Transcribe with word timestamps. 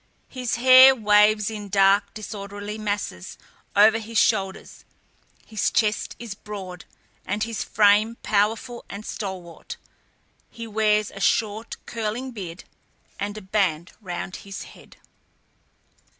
His 0.29 0.55
hair 0.55 0.95
waves 0.95 1.51
in 1.51 1.69
dark, 1.69 2.15
disorderly 2.15 2.79
masses 2.79 3.37
over 3.75 3.99
his 3.99 4.17
shoulders; 4.17 4.83
his 5.45 5.69
chest 5.69 6.15
is 6.17 6.33
broad, 6.33 6.85
and 7.23 7.43
his 7.43 7.63
frame 7.63 8.15
powerful 8.23 8.83
and 8.89 9.05
stalwart; 9.05 9.77
he 10.49 10.65
wears 10.65 11.11
a 11.11 11.19
short, 11.19 11.75
curling 11.85 12.31
beard, 12.31 12.63
and 13.19 13.37
a 13.37 13.43
band 13.43 13.91
round 14.01 14.37
his 14.37 14.63
head. 14.63 14.97